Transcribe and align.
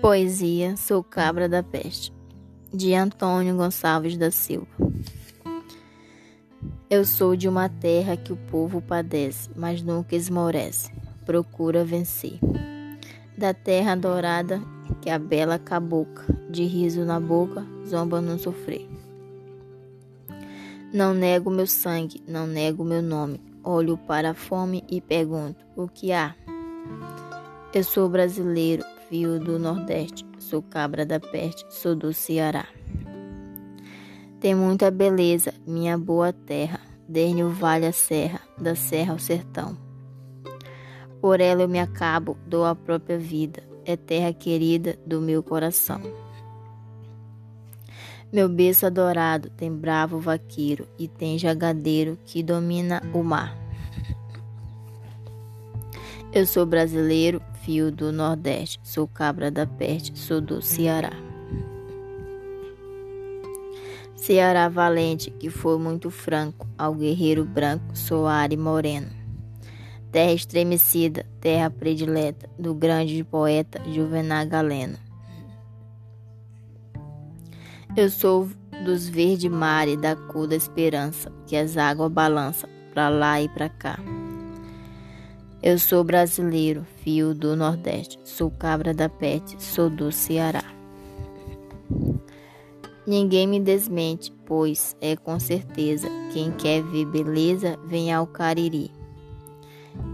Poesia 0.00 0.78
Sou 0.78 1.04
Cabra 1.04 1.46
da 1.46 1.62
Peste, 1.62 2.10
de 2.72 2.94
Antônio 2.94 3.54
Gonçalves 3.54 4.16
da 4.16 4.30
Silva. 4.30 4.66
Eu 6.88 7.04
sou 7.04 7.36
de 7.36 7.46
uma 7.46 7.68
terra 7.68 8.16
que 8.16 8.32
o 8.32 8.36
povo 8.36 8.80
padece, 8.80 9.50
mas 9.54 9.82
nunca 9.82 10.16
esmorece, 10.16 10.90
procura 11.26 11.84
vencer. 11.84 12.38
Da 13.36 13.52
terra 13.52 13.94
dourada 13.94 14.62
que 15.02 15.10
a 15.10 15.18
bela 15.18 15.58
cabocla, 15.58 16.24
de 16.48 16.64
riso 16.64 17.04
na 17.04 17.20
boca, 17.20 17.62
zomba 17.86 18.22
não 18.22 18.38
sofrer. 18.38 18.88
Não 20.94 21.12
nego 21.12 21.50
meu 21.50 21.66
sangue, 21.66 22.24
não 22.26 22.46
nego 22.46 22.84
meu 22.84 23.02
nome, 23.02 23.38
olho 23.62 23.98
para 23.98 24.30
a 24.30 24.34
fome 24.34 24.82
e 24.88 24.98
pergunto: 24.98 25.62
o 25.76 25.86
que 25.86 26.10
há? 26.10 26.34
Eu 27.74 27.84
sou 27.84 28.08
brasileiro, 28.08 28.82
Fio 29.10 29.40
do 29.40 29.58
Nordeste, 29.58 30.24
sou 30.38 30.62
cabra 30.62 31.04
da 31.04 31.18
peste, 31.18 31.66
sou 31.68 31.96
do 31.96 32.14
Ceará. 32.14 32.64
Tem 34.38 34.54
muita 34.54 34.88
beleza, 34.88 35.52
minha 35.66 35.98
boa 35.98 36.32
terra, 36.32 36.78
desde 37.08 37.42
o 37.42 37.48
vale 37.48 37.86
à 37.86 37.92
serra, 37.92 38.40
da 38.56 38.76
serra 38.76 39.12
ao 39.12 39.18
sertão. 39.18 39.76
Por 41.20 41.40
ela 41.40 41.62
eu 41.62 41.68
me 41.68 41.80
acabo, 41.80 42.38
dou 42.46 42.64
a 42.64 42.72
própria 42.76 43.18
vida, 43.18 43.64
é 43.84 43.96
terra 43.96 44.32
querida 44.32 44.96
do 45.04 45.20
meu 45.20 45.42
coração. 45.42 46.00
Meu 48.32 48.48
berço 48.48 48.86
adorado 48.86 49.50
tem 49.56 49.74
bravo 49.74 50.20
vaqueiro 50.20 50.86
e 50.96 51.08
tem 51.08 51.36
jagadeiro 51.36 52.16
que 52.24 52.44
domina 52.44 53.02
o 53.12 53.24
mar. 53.24 53.58
Eu 56.32 56.46
sou 56.46 56.64
brasileiro, 56.64 57.42
fio 57.64 57.90
do 57.90 58.12
Nordeste, 58.12 58.78
sou 58.84 59.08
cabra 59.08 59.50
da 59.50 59.66
peste, 59.66 60.16
sou 60.16 60.40
do 60.40 60.62
Ceará. 60.62 61.10
Ceará 64.14 64.68
valente, 64.68 65.32
que 65.32 65.50
foi 65.50 65.76
muito 65.76 66.08
franco, 66.08 66.68
ao 66.78 66.94
guerreiro 66.94 67.44
branco, 67.44 67.96
soar 67.96 68.52
e 68.52 68.56
moreno. 68.56 69.08
Terra 70.12 70.32
estremecida, 70.32 71.26
terra 71.40 71.68
predileta, 71.68 72.48
do 72.56 72.74
grande 72.74 73.24
poeta 73.24 73.82
Juvenal 73.90 74.46
Galeno. 74.46 74.98
Eu 77.96 78.08
sou 78.08 78.48
dos 78.84 79.08
verde 79.08 79.48
mares 79.48 80.00
da 80.00 80.14
cor 80.14 80.46
da 80.46 80.54
esperança, 80.54 81.32
que 81.44 81.56
as 81.56 81.76
águas 81.76 82.12
balançam 82.12 82.70
pra 82.94 83.08
lá 83.08 83.42
e 83.42 83.48
pra 83.48 83.68
cá. 83.68 83.98
Eu 85.62 85.78
sou 85.78 86.02
brasileiro, 86.02 86.86
fio 87.04 87.34
do 87.34 87.54
Nordeste, 87.54 88.18
sou 88.24 88.50
cabra 88.50 88.94
da 88.94 89.10
peste, 89.10 89.62
sou 89.62 89.90
do 89.90 90.10
Ceará. 90.10 90.64
Ninguém 93.06 93.46
me 93.46 93.60
desmente, 93.60 94.32
pois 94.46 94.96
é 95.02 95.16
com 95.16 95.38
certeza 95.38 96.08
quem 96.32 96.50
quer 96.52 96.82
ver 96.82 97.04
beleza 97.04 97.78
vem 97.86 98.10
ao 98.10 98.26
Cariri. 98.26 98.90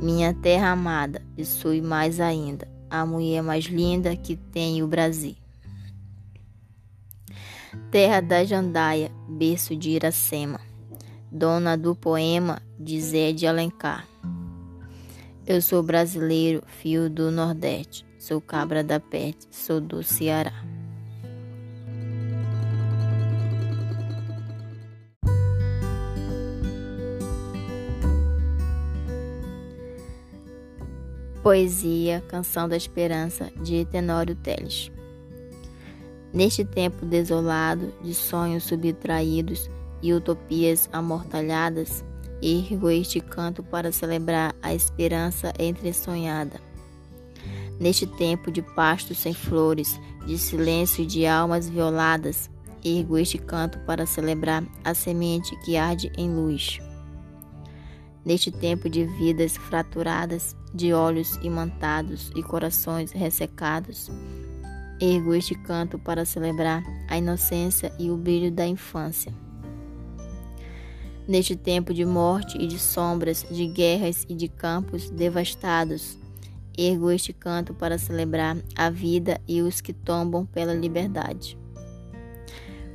Minha 0.00 0.32
terra 0.32 0.70
amada, 0.70 1.20
e 1.36 1.44
sou 1.44 1.74
mais 1.82 2.20
ainda, 2.20 2.66
a 2.88 3.04
mulher 3.04 3.42
mais 3.42 3.66
linda 3.66 4.16
que 4.16 4.36
tem 4.36 4.82
o 4.82 4.86
Brasil. 4.88 5.36
Terra 7.90 8.22
da 8.22 8.46
Jandaia, 8.46 9.12
berço 9.28 9.76
de 9.76 9.90
Iracema, 9.90 10.60
dona 11.30 11.76
do 11.76 11.94
poema 11.94 12.62
de 12.80 12.98
Zé 12.98 13.30
de 13.30 13.46
Alencar. 13.46 14.08
Eu 15.46 15.60
sou 15.60 15.82
brasileiro, 15.82 16.62
fio 16.66 17.10
do 17.10 17.30
Nordeste. 17.30 18.06
Sou 18.18 18.40
cabra 18.40 18.82
da 18.82 18.98
peste, 18.98 19.46
sou 19.50 19.78
do 19.78 20.02
Ceará. 20.02 20.54
Poesia 31.42 32.22
Canção 32.26 32.66
da 32.66 32.74
Esperança, 32.74 33.52
de 33.62 33.84
Tenório 33.84 34.34
Teles. 34.34 34.90
Neste 36.32 36.64
tempo 36.64 37.04
desolado, 37.04 37.92
de 38.02 38.14
sonhos 38.14 38.64
subtraídos 38.64 39.68
e 40.00 40.14
utopias 40.14 40.88
amortalhadas, 40.90 42.02
ergo 42.44 42.90
este 42.90 43.20
canto 43.20 43.62
para 43.62 43.90
celebrar 43.90 44.54
a 44.62 44.74
esperança 44.74 45.52
entresonhada. 45.58 46.60
Neste 47.80 48.06
tempo 48.06 48.52
de 48.52 48.60
pastos 48.60 49.18
sem 49.18 49.32
flores, 49.32 49.98
de 50.26 50.36
silêncio 50.36 51.04
e 51.04 51.06
de 51.06 51.26
almas 51.26 51.68
violadas, 51.68 52.50
ergo 52.84 53.16
este 53.16 53.38
canto 53.38 53.78
para 53.80 54.04
celebrar 54.04 54.62
a 54.84 54.92
semente 54.92 55.56
que 55.64 55.76
arde 55.76 56.12
em 56.18 56.30
luz. 56.30 56.78
Neste 58.24 58.50
tempo 58.50 58.90
de 58.90 59.04
vidas 59.04 59.56
fraturadas, 59.56 60.54
de 60.72 60.92
olhos 60.92 61.36
imantados 61.42 62.30
e 62.36 62.42
corações 62.42 63.10
ressecados, 63.10 64.10
ergo 65.00 65.34
este 65.34 65.54
canto 65.54 65.98
para 65.98 66.24
celebrar 66.26 66.82
a 67.08 67.16
inocência 67.16 67.92
e 67.98 68.10
o 68.10 68.16
brilho 68.16 68.52
da 68.52 68.66
infância. 68.66 69.43
Neste 71.26 71.56
tempo 71.56 71.94
de 71.94 72.04
morte 72.04 72.58
e 72.58 72.66
de 72.66 72.78
sombras, 72.78 73.46
de 73.50 73.66
guerras 73.66 74.26
e 74.28 74.34
de 74.34 74.46
campos 74.46 75.08
devastados, 75.08 76.18
ergo 76.76 77.10
este 77.10 77.32
canto 77.32 77.72
para 77.72 77.96
celebrar 77.96 78.58
a 78.76 78.90
vida 78.90 79.40
e 79.48 79.62
os 79.62 79.80
que 79.80 79.94
tombam 79.94 80.44
pela 80.44 80.74
liberdade. 80.74 81.56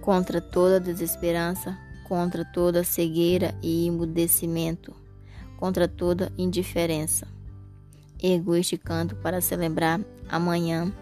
Contra 0.00 0.40
toda 0.40 0.80
desesperança, 0.80 1.78
contra 2.08 2.44
toda 2.44 2.82
cegueira 2.82 3.54
e 3.62 3.86
emudecimento, 3.86 4.92
contra 5.56 5.86
toda 5.86 6.32
indiferença. 6.36 7.28
Ergo 8.20 8.56
este 8.56 8.76
canto 8.76 9.14
para 9.16 9.40
celebrar 9.40 10.00
amanhã 10.28 10.92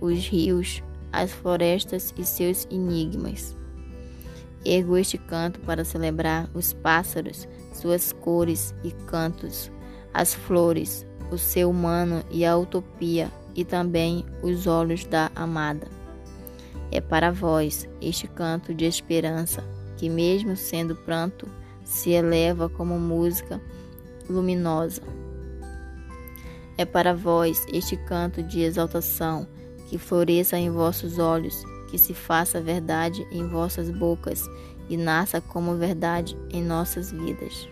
os 0.00 0.26
rios, 0.26 0.82
as 1.12 1.30
florestas 1.30 2.14
e 2.16 2.24
seus 2.24 2.66
enigmas. 2.70 3.61
Ergo 4.64 4.96
este 4.96 5.18
canto 5.18 5.58
para 5.60 5.84
celebrar 5.84 6.48
os 6.54 6.72
pássaros, 6.72 7.48
suas 7.72 8.12
cores 8.12 8.72
e 8.84 8.92
cantos, 9.06 9.70
as 10.14 10.34
flores, 10.34 11.04
o 11.30 11.38
ser 11.38 11.64
humano 11.64 12.22
e 12.30 12.44
a 12.44 12.56
utopia, 12.56 13.30
e 13.54 13.64
também 13.64 14.24
os 14.42 14.66
olhos 14.66 15.04
da 15.04 15.30
amada. 15.34 15.88
É 16.90 17.00
para 17.00 17.32
vós 17.32 17.88
este 18.00 18.28
canto 18.28 18.72
de 18.72 18.84
esperança, 18.84 19.64
que, 19.96 20.08
mesmo 20.08 20.56
sendo 20.56 20.94
pranto, 20.94 21.48
se 21.84 22.10
eleva 22.10 22.68
como 22.68 22.98
música 22.98 23.60
luminosa. 24.28 25.02
É 26.78 26.84
para 26.84 27.14
vós 27.14 27.66
este 27.72 27.96
canto 27.96 28.42
de 28.42 28.60
exaltação, 28.60 29.46
que 29.88 29.98
floresça 29.98 30.56
em 30.56 30.70
vossos 30.70 31.18
olhos 31.18 31.64
que 31.92 31.98
se 31.98 32.14
faça 32.14 32.58
verdade 32.58 33.28
em 33.30 33.46
vossas 33.46 33.90
bocas 33.90 34.48
e 34.88 34.96
nasça 34.96 35.42
como 35.42 35.76
verdade 35.76 36.34
em 36.50 36.64
nossas 36.64 37.12
vidas. 37.12 37.68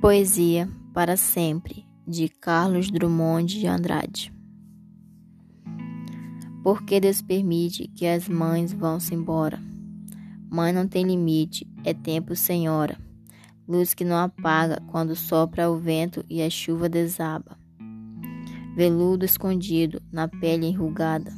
Poesia 0.00 0.66
para 0.94 1.18
sempre 1.18 1.86
de 2.08 2.30
Carlos 2.30 2.90
Drummond 2.90 3.60
de 3.60 3.66
Andrade. 3.66 4.32
Por 6.62 6.82
que 6.82 6.98
Deus 6.98 7.20
permite 7.20 7.88
que 7.88 8.06
as 8.06 8.26
mães 8.26 8.72
vão-se 8.72 9.14
embora? 9.14 9.73
Mãe 10.54 10.72
não 10.72 10.86
tem 10.86 11.02
limite, 11.02 11.66
é 11.82 11.92
tempo 11.92 12.36
sem 12.36 12.68
hora. 12.68 12.96
Luz 13.66 13.92
que 13.92 14.04
não 14.04 14.16
apaga 14.16 14.80
quando 14.86 15.16
sopra 15.16 15.68
o 15.68 15.76
vento 15.76 16.24
e 16.30 16.40
a 16.40 16.48
chuva 16.48 16.88
desaba. 16.88 17.58
Veludo 18.76 19.24
escondido 19.24 20.00
na 20.12 20.28
pele 20.28 20.66
enrugada. 20.66 21.32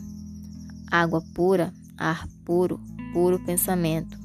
Água 0.90 1.22
pura, 1.34 1.72
ar 1.96 2.28
puro, 2.44 2.78
puro 3.14 3.42
pensamento. 3.42 4.18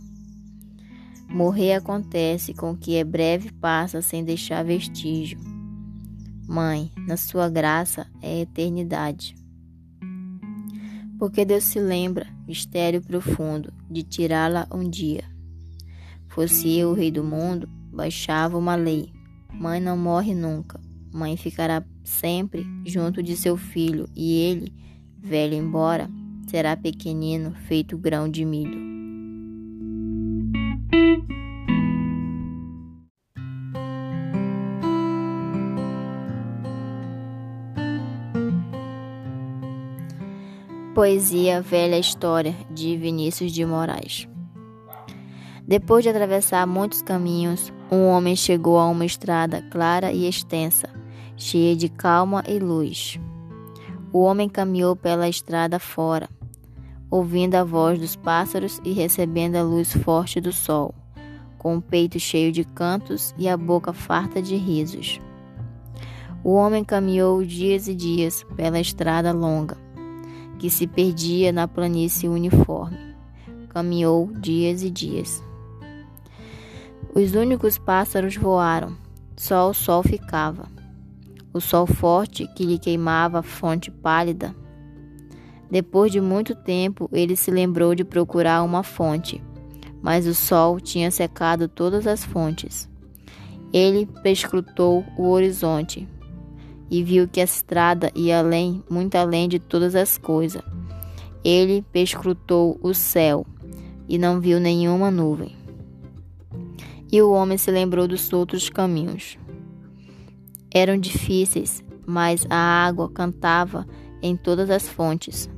Morrer 1.29 1.75
acontece 1.75 2.53
com 2.53 2.75
que 2.75 2.97
é 2.97 3.03
breve 3.05 3.49
passa 3.49 4.01
sem 4.01 4.25
deixar 4.25 4.61
vestígio. 4.61 5.39
Mãe, 6.45 6.91
na 7.07 7.15
sua 7.15 7.47
graça 7.47 8.05
é 8.21 8.41
eternidade. 8.41 9.40
Porque 11.21 11.45
Deus 11.45 11.65
se 11.65 11.79
lembra, 11.79 12.25
mistério 12.47 12.99
profundo, 12.99 13.71
de 13.87 14.01
tirá-la 14.01 14.67
um 14.73 14.89
dia. 14.89 15.23
Fosse 16.27 16.75
eu 16.75 16.89
o 16.89 16.93
rei 16.95 17.11
do 17.11 17.23
mundo, 17.23 17.69
baixava 17.93 18.57
uma 18.57 18.73
lei. 18.73 19.13
Mãe 19.53 19.79
não 19.79 19.95
morre 19.95 20.33
nunca. 20.33 20.81
Mãe 21.13 21.37
ficará 21.37 21.85
sempre 22.03 22.65
junto 22.83 23.21
de 23.21 23.37
seu 23.37 23.55
filho, 23.55 24.09
e 24.15 24.33
ele, 24.33 24.73
velho 25.21 25.53
embora, 25.53 26.09
será 26.47 26.75
pequenino, 26.75 27.53
feito 27.67 27.99
grão 27.99 28.27
de 28.27 28.43
milho. 28.43 28.90
Poesia 41.01 41.63
Velha 41.63 41.97
História 41.97 42.55
de 42.69 42.95
Vinícius 42.95 43.51
de 43.51 43.65
Moraes. 43.65 44.27
Depois 45.67 46.03
de 46.03 46.09
atravessar 46.09 46.67
muitos 46.67 47.01
caminhos, 47.01 47.73
um 47.91 48.05
homem 48.05 48.35
chegou 48.35 48.77
a 48.77 48.87
uma 48.87 49.03
estrada 49.03 49.63
clara 49.71 50.11
e 50.11 50.27
extensa, 50.27 50.87
cheia 51.35 51.75
de 51.75 51.89
calma 51.89 52.43
e 52.47 52.59
luz. 52.59 53.19
O 54.13 54.21
homem 54.21 54.47
caminhou 54.47 54.95
pela 54.95 55.27
estrada 55.27 55.79
fora, 55.79 56.29
ouvindo 57.09 57.55
a 57.55 57.63
voz 57.63 57.99
dos 57.99 58.15
pássaros 58.15 58.79
e 58.85 58.93
recebendo 58.93 59.55
a 59.55 59.63
luz 59.63 59.91
forte 59.91 60.39
do 60.39 60.53
sol, 60.53 60.93
com 61.57 61.77
o 61.77 61.81
peito 61.81 62.19
cheio 62.19 62.51
de 62.51 62.63
cantos 62.63 63.33
e 63.39 63.49
a 63.49 63.57
boca 63.57 63.91
farta 63.91 64.39
de 64.39 64.55
risos. 64.55 65.19
O 66.43 66.53
homem 66.53 66.83
caminhou 66.83 67.43
dias 67.43 67.87
e 67.87 67.95
dias 67.95 68.45
pela 68.55 68.79
estrada 68.79 69.31
longa 69.31 69.89
que 70.61 70.69
se 70.69 70.85
perdia 70.85 71.51
na 71.51 71.67
planície 71.67 72.29
uniforme. 72.29 73.15
Caminhou 73.69 74.31
dias 74.31 74.83
e 74.83 74.91
dias. 74.91 75.43
Os 77.15 77.33
únicos 77.33 77.79
pássaros 77.79 78.35
voaram, 78.37 78.95
só 79.35 79.71
o 79.71 79.73
sol 79.73 80.03
ficava. 80.03 80.67
O 81.51 81.59
sol 81.59 81.87
forte 81.87 82.45
que 82.55 82.63
lhe 82.63 82.77
queimava 82.77 83.39
a 83.39 83.41
fonte 83.41 83.89
pálida. 83.89 84.55
Depois 85.67 86.11
de 86.11 86.21
muito 86.21 86.53
tempo, 86.53 87.09
ele 87.11 87.35
se 87.35 87.49
lembrou 87.49 87.95
de 87.95 88.03
procurar 88.03 88.61
uma 88.61 88.83
fonte, 88.83 89.43
mas 89.99 90.27
o 90.27 90.35
sol 90.35 90.79
tinha 90.79 91.09
secado 91.09 91.67
todas 91.67 92.05
as 92.05 92.23
fontes. 92.23 92.87
Ele 93.73 94.05
prescrutou 94.21 95.03
o 95.17 95.27
horizonte, 95.29 96.07
e 96.91 97.01
viu 97.01 97.25
que 97.25 97.39
a 97.39 97.45
estrada 97.45 98.11
ia 98.13 98.39
além, 98.39 98.83
muito 98.89 99.15
além 99.15 99.47
de 99.47 99.57
todas 99.57 99.95
as 99.95 100.17
coisas. 100.17 100.61
Ele 101.41 101.83
perscrutou 101.93 102.77
o 102.83 102.93
céu 102.93 103.45
e 104.09 104.17
não 104.17 104.41
viu 104.41 104.59
nenhuma 104.59 105.09
nuvem. 105.09 105.55
E 107.09 107.21
o 107.21 107.31
homem 107.31 107.57
se 107.57 107.71
lembrou 107.71 108.09
dos 108.09 108.31
outros 108.33 108.69
caminhos. 108.69 109.37
Eram 110.73 110.97
difíceis, 110.97 111.81
mas 112.05 112.45
a 112.49 112.55
água 112.55 113.09
cantava 113.09 113.87
em 114.21 114.35
todas 114.35 114.69
as 114.69 114.87
fontes. 114.87 115.49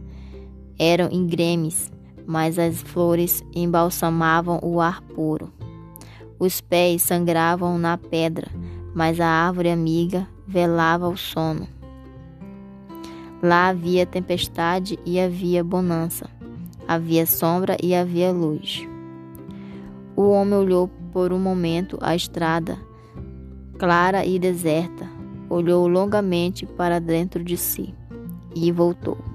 Eram 0.77 1.11
ingremes, 1.11 1.91
mas 2.27 2.59
as 2.59 2.79
flores 2.81 3.43
embalsamavam 3.55 4.59
o 4.61 4.79
ar 4.79 5.01
puro. 5.01 5.51
Os 6.39 6.61
pés 6.61 7.01
sangravam 7.03 7.77
na 7.77 7.97
pedra, 7.97 8.47
mas 8.93 9.19
a 9.19 9.27
árvore 9.27 9.69
amiga 9.69 10.27
velava 10.47 11.07
o 11.07 11.17
sono. 11.17 11.67
Lá 13.41 13.67
havia 13.67 14.05
tempestade 14.05 14.97
e 15.05 15.19
havia 15.19 15.63
bonança, 15.63 16.29
havia 16.87 17.25
sombra 17.25 17.75
e 17.81 17.93
havia 17.93 18.31
luz. 18.31 18.87
O 20.15 20.29
homem 20.29 20.53
olhou 20.53 20.87
por 21.11 21.33
um 21.33 21.39
momento 21.39 21.97
a 22.01 22.15
estrada, 22.15 22.77
clara 23.77 24.25
e 24.25 24.39
deserta, 24.39 25.09
olhou 25.49 25.87
longamente 25.87 26.65
para 26.65 26.99
dentro 26.99 27.43
de 27.43 27.57
si 27.57 27.93
e 28.55 28.71
voltou. 28.71 29.32